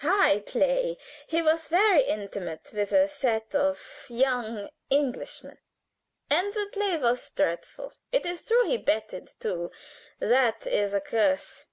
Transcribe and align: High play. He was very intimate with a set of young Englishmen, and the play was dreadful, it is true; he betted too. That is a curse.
High 0.00 0.40
play. 0.40 0.98
He 1.26 1.40
was 1.40 1.68
very 1.68 2.02
intimate 2.02 2.70
with 2.74 2.92
a 2.92 3.08
set 3.08 3.54
of 3.54 4.04
young 4.10 4.68
Englishmen, 4.90 5.56
and 6.28 6.52
the 6.52 6.68
play 6.70 6.98
was 6.98 7.30
dreadful, 7.30 7.94
it 8.12 8.26
is 8.26 8.44
true; 8.44 8.66
he 8.66 8.76
betted 8.76 9.26
too. 9.40 9.70
That 10.18 10.66
is 10.66 10.92
a 10.92 11.00
curse. 11.00 11.64